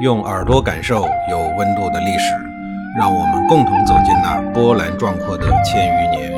[0.00, 2.34] 用耳朵感受有温度的历史，
[2.96, 6.32] 让我们共同走进那波澜壮阔的千余年。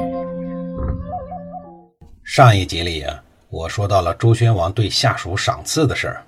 [2.25, 6.25] 上一集里啊，我说到了周宣王对下属赏赐的事儿。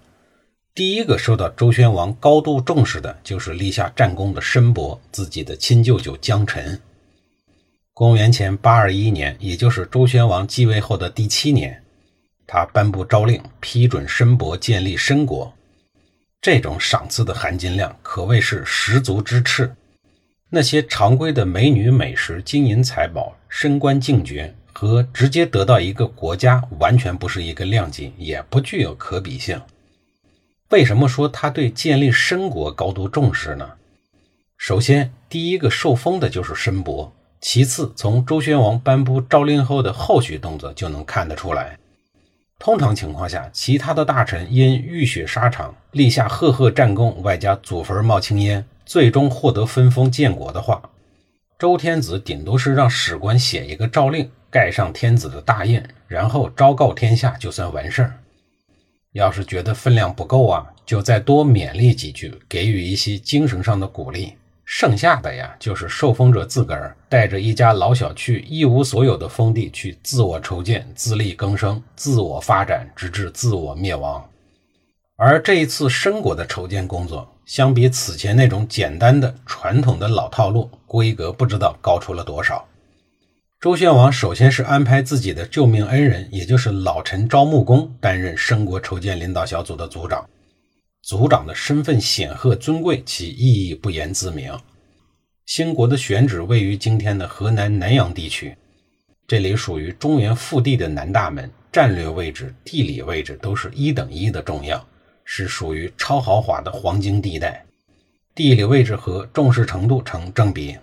[0.76, 6.80] 第一个受到周宣王高度重视的，就是立下战功的申伯自己的亲舅舅江臣。
[7.92, 11.82] 公元前八二一年，也就是周宣王继位后的第七年，
[12.46, 15.52] 他颁布诏令，批准申伯建立申国。
[16.44, 19.74] 这种赏赐的含金量可谓是十足之赤。
[20.50, 29.58] 那些常规的美女美食、金银财宝、升官进爵，和直接得到一个国家完全不是一个量级，也不具有可比性。
[30.68, 33.66] 为什么说他对建立申国高度重视呢？
[34.58, 41.78] 首先，第一个受封的就是申伯；其次，从周宣王颁布诏令后的后续动作就能看得出来。
[42.58, 50.90] 通常情况下，其他的大臣因浴血沙场，立下赫赫战功，外加祖坟冒青烟，最终获得分封建国的话，
[51.58, 58.14] 周天子顶多是让史官写一个诏令，盖上天子的大印，然后昭告天下，就算完事儿。
[59.12, 64.34] 要是觉得分量不够啊，就再多勉励几句，给予一些精神上的鼓励。
[64.76, 74.28] 剩下的呀，就是受封者自个儿带着一家老小去一无所有的封地去自我筹建、自力更生、自我发展，直至自我灭亡。
[75.14, 82.66] 而这一次申国的筹建工作，相比此前那种简单的传统的老套路，规格不知道高出了多少。
[83.60, 90.28] 周宣王首先是安排自己的救命恩人，也就是老臣招穆公担任申国筹建领导小组的组长。
[91.06, 94.58] 族长的身份显赫尊贵，其意义不言自明。
[95.44, 98.56] 兴国的选址位于今天的河南南阳地区，
[99.26, 104.82] 这里属于中原腹地的南大门，战略位置、地理位置都是一等一的重要，
[105.26, 107.66] 是属于超豪华的黄金地带。
[108.34, 110.74] 地理位置和重视程度成正比。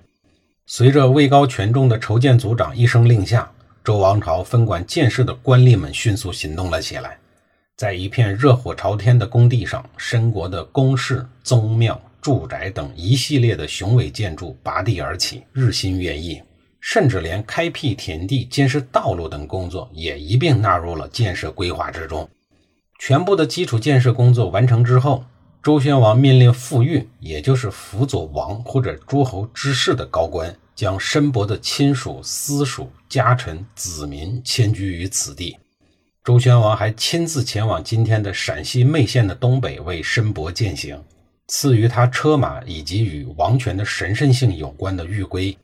[0.68, 3.52] 随着位高权重的筹建族长一声令下，
[3.84, 7.18] 周王朝分管建设的官吏们迅速行动了起来。
[7.82, 16.40] 在一片热火朝天的工地上，申国的宫室、宗庙、住宅等一系列的雄伟建筑拔地而起，日新月异，
[16.80, 22.30] 甚至连开辟田地、建设道路等工作也一并纳入了建设规划之中。
[23.00, 25.24] 全部的基础建设工作完成之后，
[25.64, 35.58] 周宣王命令傅育，也就是辅佐王或者诸侯之事的高官，将申伯的亲属、私属、家臣、子民迁居于此地。
[36.24, 41.04] 周宣王还亲自前往今天的陕西眉县的东北，为申伯践行，
[41.48, 45.58] 赐予他车马以及与王权的神圣性有关的玉圭。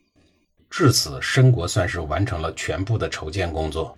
[0.68, 3.96] 至此，申国算是完成了全部的筹建工作。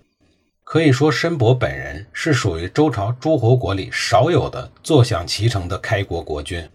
[0.66, 6.70] 可以说，申伯本人是属于周朝诸侯国里少有的坐享其成的开国国君。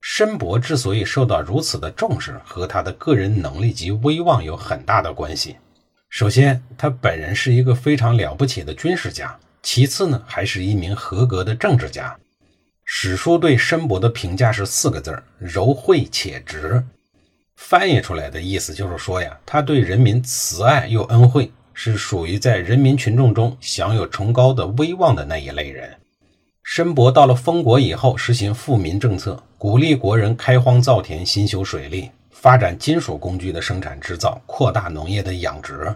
[0.00, 5.56] 申伯之所以受到如此的重视，和他的个人能力及威望有很大的关系。
[6.08, 9.26] 首先，他本人是一个非常了不起的军事家；
[9.62, 12.16] 其次呢，还是一名合格的政治家。
[12.84, 16.82] 史书对申伯的评价是四个字儿：柔惠且直。
[17.56, 25.96] 翻译出来的意思就是说呀，他对人民慈爱又恩惠，是属于在人民群众中享有崇高的威望的那一类人。
[26.62, 35.92] 申伯到了封国以后，实行富民政策，鼓励国人开荒造田、兴修水利，发展金属工具的生产制造，扩大农业的养殖。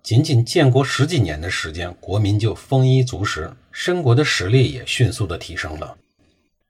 [0.00, 5.96] 仅仅建国十几年的时间，国民就丰衣足食，申国的实力也迅速的提升了。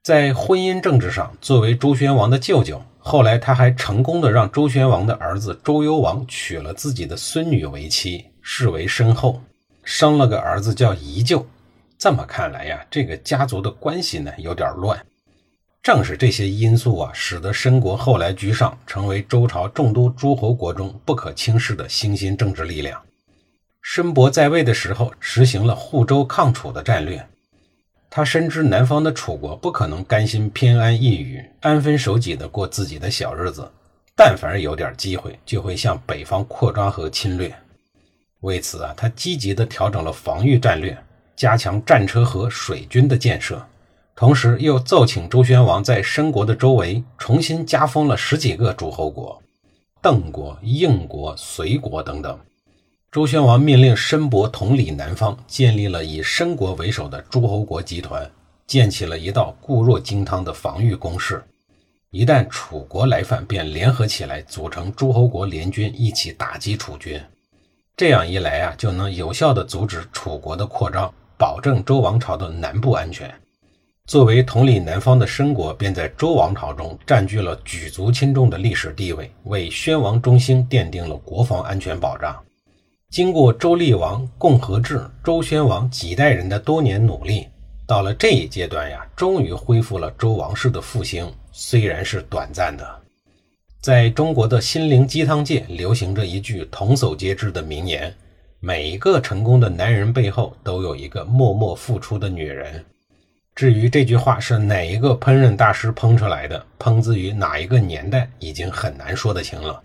[0.02, 9.42] 在婚姻政治上，作为周宣王的舅舅，后来他还成功的让周宣王的儿子周幽王娶了自己的孙女为妻，视为申后，
[9.84, 11.44] 生了个儿子叫宜臼。
[11.98, 14.98] 这么看来呀，这个家族的关系呢有点乱。
[15.86, 23.00] 正是这些因素啊，使得申国后来居上，成为周朝众多诸侯国中不可轻视的新兴政治力量。
[23.82, 27.24] 申伯在位的时候，实行了护周抗楚的战略。
[28.10, 33.70] 他深知南方的楚国不可能甘心偏安一隅、安分守己的过自己的小日子，
[34.16, 37.54] 但凡有点机会，就会向北方扩张和侵略。
[38.40, 40.98] 为此啊，他积极地调整了防御战略，
[41.36, 43.64] 加强战车和水军的建设，
[44.16, 49.42] 同时又奏请周宣王在申国的周围重新加封了十几个诸侯国：
[50.00, 52.38] 邓国、应国、隋国等等。
[53.12, 58.28] 周宣王命令申伯统领南方，建立了以申国为首的诸侯国集团，
[58.66, 61.44] 建起了一道固若金汤的防御工事。
[62.10, 67.20] 一旦楚国来犯，便联合起来组成诸侯国联军，一起打击楚军。
[67.94, 73.30] 这样一来啊，就能有效地阻止楚国的扩张，保证周王朝的南部安全。
[74.06, 82.40] 作为统领南方的申国，便在周王朝中占据了举足轻重的历史地位，为宣王中兴奠定了国防安全保障。
[83.10, 87.48] 经过周厉王、共和制、周宣王几代人的多年努力，
[87.84, 92.88] 到了这一阶段呀，终于恢复了周王室的复兴，虽然是短暂的。
[93.80, 98.14] 在中国的心灵鸡汤界，流行着一句童叟皆知的名言：
[98.60, 102.84] 每一个成功的男人背后，都有一个默默付出的女人。
[103.56, 109.82] 至于这句话是哪一个烹饪大师烹出来的，烹自于哪一个年代，已经很难说得清了。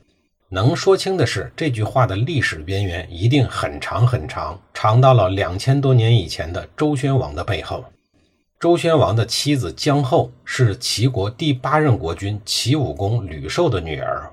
[0.49, 7.85] 能说清的是，这句话的历史边缘一定很长很长，长到了两千多年以前的周宣王的背后。
[8.59, 14.29] 周宣王的妻子姜后是齐国第八任国君齐武公吕寿的女儿。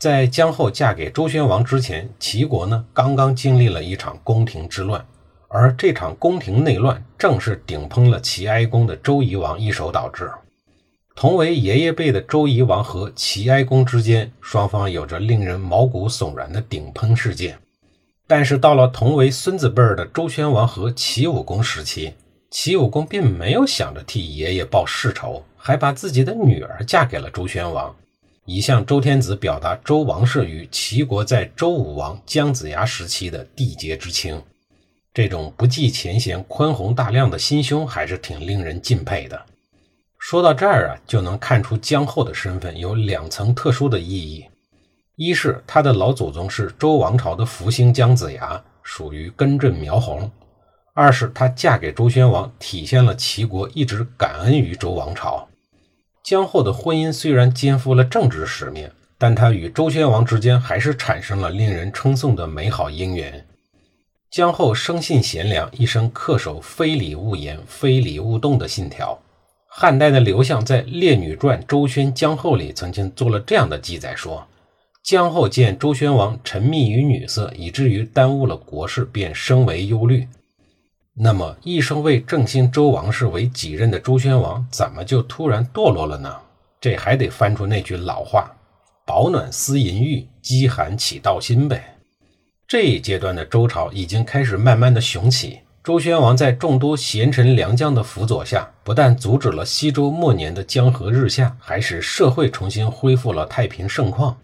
[0.00, 5.06] 在姜后嫁给周宣王之前，齐国呢刚刚经历了一场宫廷之乱，
[5.48, 10.30] 而这场宫廷内乱正是顶烹了齐哀公的周夷王一手导致。
[11.16, 17.58] 同为爷爷辈的周夷王和齐哀公之间，双方有着令人毛骨悚然的顶烹事件。
[18.26, 22.12] 但是到了同为孙子辈的周宣王和齐武公时期，
[22.50, 27.96] 齐武公并没有想着替爷爷报世仇，还把自己的女儿嫁给了周宣王，
[28.44, 34.40] 以向周天子表达周王室与齐国在周武王姜子牙时期的缔结之情。
[35.14, 39.40] 这种不计前嫌、宽宏大量的心胸，还是挺令人敬佩的。
[40.18, 44.44] 说到这儿啊，就能看出姜后的身份有两层特殊的意义：
[45.16, 50.28] 一是她的老祖宗是周王朝的福星姜子牙，属于根正苗红；
[50.94, 55.48] 二是她嫁给周宣王，体现了齐国一直感恩于周王朝。
[56.24, 63.46] 姜后的婚姻虽然肩负了政治使命，但她与周宣王之间还是产生了令人称颂的美好姻缘。
[64.30, 69.18] 姜后生性贤良，一生恪守“非礼勿言，非礼勿动”的信条。
[69.66, 74.46] 汉代的刘向在《列女传·周宣姜后》里曾经做了这样的记载：说
[75.02, 80.28] 姜后见周宣王沉迷于女色，以至于耽误了国事，便生为忧虑。
[81.14, 86.36] 那么，一生为振兴周王室为己任的周宣王，怎么就突然堕落了呢？
[86.78, 88.54] 这还得翻出那句老话
[89.06, 91.97] ：“保暖思淫欲，饥寒起盗心”呗。
[92.68, 95.60] 这一阶段的周朝已经开始慢慢的雄起。
[95.82, 104.36] 周宣王在众多贤臣良将的辅佐下，不但阻止了西周末年的江河日下，还使社会重新恢复了太平盛况。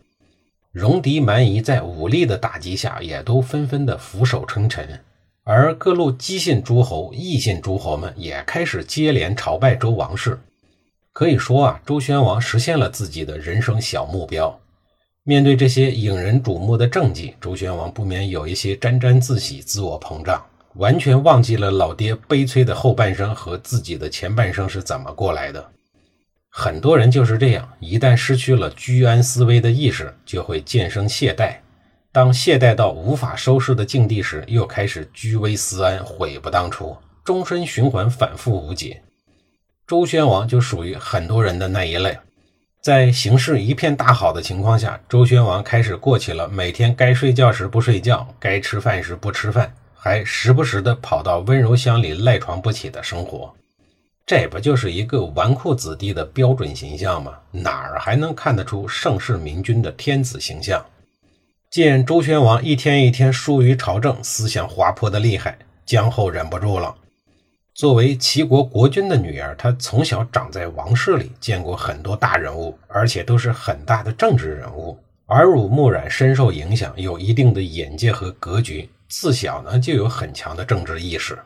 [0.73, 4.99] 戎狄蛮夷在武力的打击下，也都纷纷的俯首称臣。
[5.43, 10.41] 而各路姬姓诸侯、异姓诸侯们也开始接连朝拜周王室。
[11.13, 14.59] 可以说啊，周宣王实现了自己的人生小目标。
[15.27, 20.45] 面对这些引人瞩目的政绩，周宣王不免有一些沾沾自喜、自我膨胀。
[20.75, 25.67] 完全忘记了老爹悲催的后半生和自己的前半生是怎么过来的。
[26.51, 31.57] 很多人就是这样，一旦失去了居安思危的意识，就会渐生懈怠。
[32.13, 36.95] 当懈怠到无法收拾的境地时，又开始居危思安，悔不当初，
[37.25, 39.01] 终身循环，反复无解。
[39.87, 42.15] 周宣王就属于很多人的那一类。
[42.85, 49.73] 在形势一片大好的情况下，周宣王开始过起了每天该睡觉时不睡觉，该吃饭时不吃饭。
[49.95, 53.51] 还时不时的跑到温柔乡里赖床不起的生活，
[54.27, 57.33] 这不就是一个纨绔子弟的标准形象吗？
[57.51, 60.85] 哪儿还能看得出盛世明君的天子形象？
[61.71, 66.95] 见周宣王一天一天疏于朝政，思想滑坡的厉害，姜后忍不住了。
[67.75, 78.89] 作为齐国国君的女儿，她从小长在王室里，见过很多大人物，而且都是很大的政治人物，耳濡目染，深受影响，有一定的眼界和格局。
[79.09, 81.37] 自小呢就有很强的政治意识。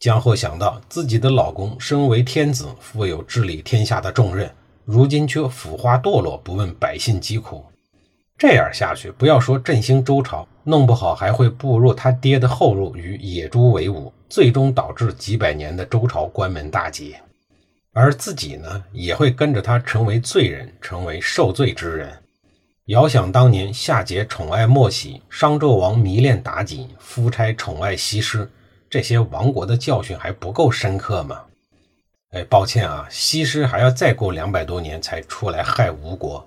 [0.00, 4.50] 姜后想到自己的老公身为天子，负有治理天下的重任，
[4.84, 7.64] 如今却腐化堕落，不问百姓疾苦，
[8.36, 17.16] 这样下去，不要说振兴周朝，弄不好还会步入他爹的后路，与野猪为伍，最终导致几百年的周朝关门大吉。
[17.92, 22.12] 而自己呢，也会跟着他成为罪人，成为受罪之人。
[22.86, 28.50] 遥想当年，夏桀宠爱莫喜，商纣王迷恋妲己，夫差宠爱西施，
[28.88, 31.42] 这些亡国的教训还不够深刻吗？
[32.32, 36.46] 哎，抱歉啊，西施还要再过两百多年才出来害吴国。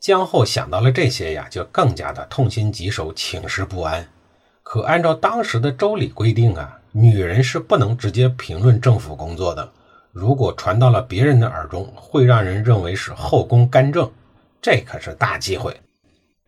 [0.00, 4.08] 姜后想到了这些呀，就更加的痛心疾首，寝食不安。
[4.62, 9.68] 可按照当时的周礼规定啊，女人是不能直接评论政府工作的，
[10.12, 14.08] 如果传到了别人的耳中，会让人认为是后宫干政。
[14.62, 15.76] 这可是大忌讳，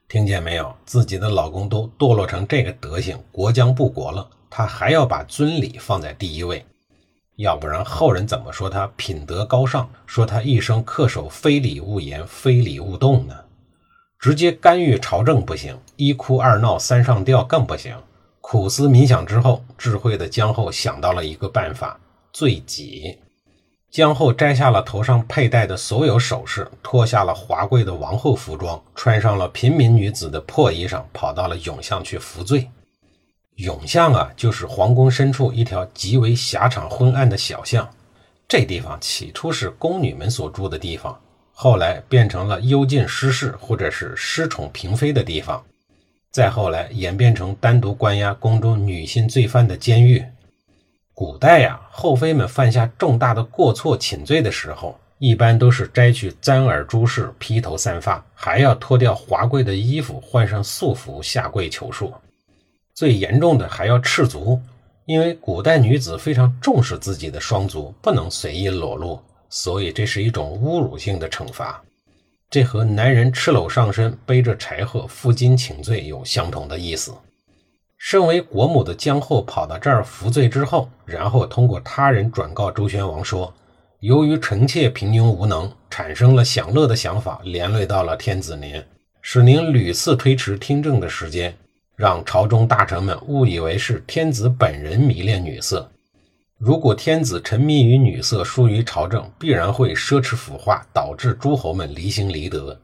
[0.07, 0.73] 听见没有？
[0.85, 6.65] 自己的老公都堕落成这个德行，国将不国了，她还要把尊礼放在第一位。
[7.35, 13.35] 要不然后人怎么说他品德高尚，说他一生恪守非礼勿言、非礼勿动呢？
[14.21, 17.97] 直接干预朝政不行，一哭二闹三上吊更不行。
[18.49, 21.99] 苦思冥想之后，智慧的江后想到了一个办法：
[22.33, 23.19] 醉己。
[23.91, 32.71] 江后摘下了头上佩戴的所有首饰，脱下了华贵的王后服装，穿上了平民女子的破衣裳，跑到了永巷去服罪。
[33.57, 37.89] 永巷啊，就是皇宫深处一条极为狭长昏暗的小巷。
[38.47, 45.61] 这地方起初是宫女们所住的地方，后来变成了幽禁失势或者是失宠嫔妃的地方。
[46.37, 50.23] 再后来演变成单独关押宫中女性罪犯的监狱。
[51.15, 62.13] 古代呀，后妃们犯下重大的过错请罪的时候，一般都是摘去簪耳珠饰，披头散发，还要脱掉华贵的衣服，换上素服，下跪求恕。
[62.93, 64.61] 最严重的还要赤足，
[65.07, 71.83] 因为古代女子非常重视自己的双足，不能随意裸露，所以这是一种侮辱性的惩罚。
[72.49, 77.13] 这和男人赤裸上身背着柴禾负荆请罪有相同的意思。
[77.99, 83.53] 身为国母的江后跑到这儿服罪之后，然后通过他人转告周宣王说，
[84.01, 88.81] 由于臣妾平庸无能，产生了享乐的想法，连累到了天子您，
[89.23, 91.57] 使您屡次推迟听政的时间，
[91.97, 95.91] 让朝中大臣们误以为是天子本人迷恋女色。
[96.59, 102.81] 如果天子沉迷于女色，疏于朝政，必然会奢侈腐化，导致诸侯们离心离德。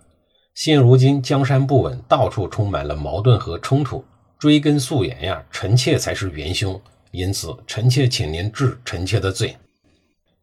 [0.54, 4.04] 现如今江山不稳，到处充满了矛盾和冲突。
[4.38, 6.78] 追根溯源呀，臣妾才是元凶。
[7.12, 9.56] 因此，臣妾请您治臣妾的罪。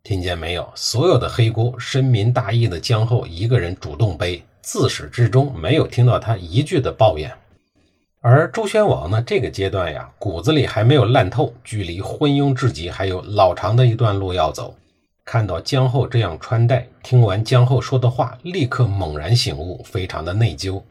[0.01, 0.67] 听见没有？
[0.73, 7.31] 所有的黑锅，深明大义的江后一个人主动背，自始至终没有听到他一句的抱怨。
[8.21, 9.21] 而周宣王呢？
[9.21, 14.75] 这个阶段呀，骨子里还没有烂透，距离昏庸至极还有老长的一段路要走。
[15.23, 20.81] 看到姜后这样穿戴，听完姜后说的话，立刻猛然醒悟，非常的内疚。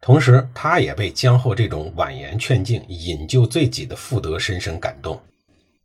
[0.00, 5.20] 同时，他也被姜后这种婉言劝进、引咎罪己的妇德深深感动。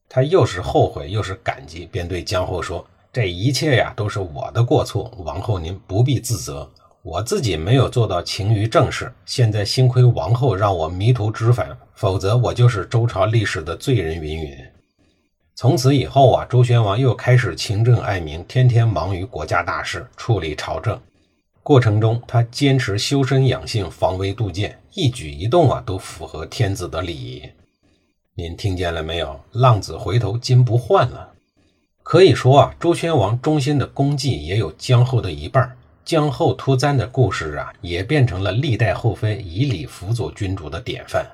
[0.07, 6.69] 他又是后悔又是感激，便对姜后说：“这一切呀，都是我的过错，王后您不必自责。”
[7.09, 14.53] 我自己没有做到勤于政事，现在幸亏王后让我迷途知返，否则我就是周朝历史的罪人云云。
[15.55, 20.99] 从此以后啊，周宣王又开始勤政爱民，天天忙于国家大事，处理朝政。
[21.63, 27.41] 过程中，他坚持修身养性，防微杜渐，一举一动啊都符合天子的礼仪。
[28.35, 29.39] 您听见了没有？
[29.53, 31.29] 浪子回头金不换了。
[32.03, 35.76] 可以说啊，周宣王忠心的功绩也有姜后的一半。
[36.07, 41.27] 江后脱簪的故事啊，也变成了历代后妃以礼辅佐君主的典范。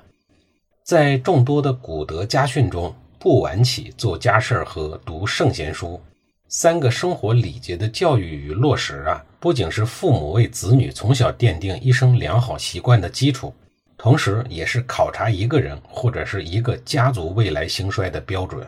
[0.83, 6.01] 在众多的古德家训中，不晚起、做家事和读圣贤书
[6.47, 13.53] 三个生活礼节的教育与落实啊，不仅是父母为子女从小奠定一生良好习惯的基础，
[13.95, 18.65] 同时也是考察一个人或者是一个家族未来兴衰的标准。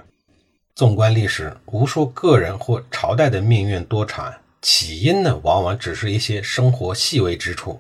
[0.76, 4.32] 纵观历史，无数个人或朝代的命运多舛。
[4.66, 7.80] 起因呢，往往只是一些生活细微之处，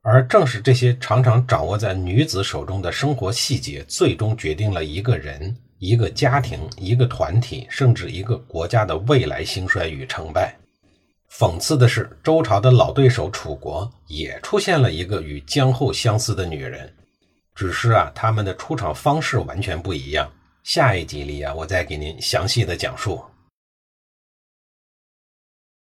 [0.00, 10.54] 而正是这些常常掌握在女子手中的生活细节，最终决定了一个人、一个家庭、一个团体，甚至一个国家的未来兴衰与成败。
[11.32, 16.88] 讽刺的是，周朝的老对手楚国也出现了一个与姜后相似的女人，
[17.56, 20.30] 只是啊，他们的出场方式完全不一样。
[20.62, 23.20] 下一集里啊，我再给您详细的讲述。